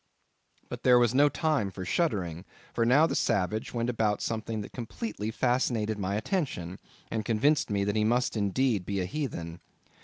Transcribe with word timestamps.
But 0.67 0.81
there 0.81 0.97
was 0.97 1.13
no 1.13 1.29
time 1.29 1.69
for 1.69 1.85
shuddering, 1.85 2.43
for 2.73 2.87
now 2.87 3.05
the 3.05 3.13
savage 3.13 3.71
went 3.71 3.87
about 3.87 4.19
something 4.19 4.61
that 4.61 4.71
completely 4.73 5.29
fascinated 5.29 5.99
my 5.99 6.15
attention, 6.15 6.79
and 7.11 7.23
convinced 7.23 7.69
me 7.69 7.83
that 7.83 7.95
he 7.95 8.03
must 8.03 8.35
indeed 8.35 8.83
be 8.83 8.99
a 8.99 9.05
heathen. 9.05 9.61